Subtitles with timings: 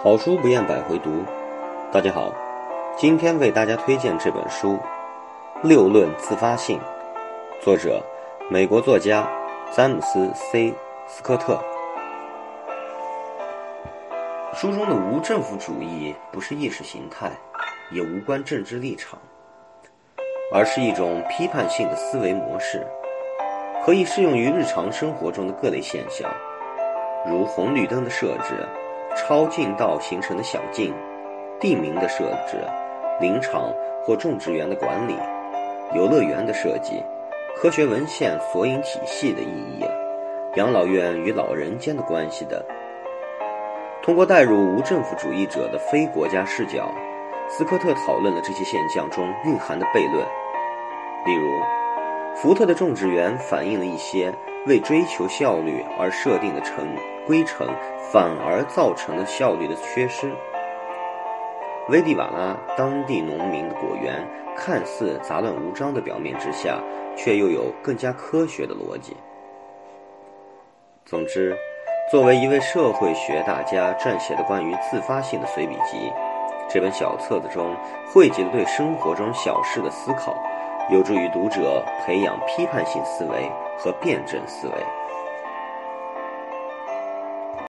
[0.00, 1.24] 好书不厌百回读，
[1.90, 2.32] 大家好，
[2.96, 4.74] 今天为大家推荐这本书
[5.64, 6.78] 《六论自发性》，
[7.64, 8.00] 作者
[8.48, 9.28] 美国作家
[9.72, 10.72] 詹姆斯 ·C·
[11.08, 11.60] 斯科特。
[14.54, 17.32] 书中的无政府主义不是意识形态，
[17.90, 19.18] 也无关政治立场，
[20.54, 22.86] 而是一种批判性的思维模式，
[23.84, 26.30] 可以适用于日常生活中的各类现象，
[27.28, 28.54] 如红绿灯的设置。
[29.16, 30.94] 超近道形成的小径、
[31.60, 32.56] 地名的设置、
[33.20, 33.72] 林场
[34.04, 35.16] 或种植园的管理、
[35.94, 37.02] 游乐园的设计、
[37.56, 39.84] 科学文献索引体系的意义、
[40.56, 42.62] 养老院与老人间的关系等。
[44.02, 46.90] 通过带入无政府主义者的非国家视角，
[47.48, 50.24] 斯科特讨论了这些现象中蕴含的悖论。
[51.26, 51.60] 例如，
[52.34, 54.32] 福特的种植园反映了一些
[54.66, 56.86] 为追求效率而设定的程
[57.28, 57.68] 规程。
[58.10, 60.32] 反而造成了效率的缺失。
[61.90, 64.26] 危地瓦拉当地农民的果园
[64.56, 66.80] 看似杂乱无章的表面之下，
[67.14, 69.14] 却又有更加科学的逻辑。
[71.04, 71.54] 总之，
[72.10, 76.10] 作为一位社会学大家撰写的关于自发性的随笔集，
[76.66, 77.76] 这本小册子中
[78.10, 80.34] 汇集了对生活中小事的思考，
[80.88, 84.74] 有助于读者培养批判性思维和辩证思维。